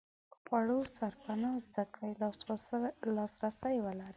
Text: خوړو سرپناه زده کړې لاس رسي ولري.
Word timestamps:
خوړو 0.43 0.79
سرپناه 0.97 1.55
زده 1.67 1.83
کړې 1.93 2.11
لاس 3.15 3.31
رسي 3.45 3.77
ولري. 3.85 4.09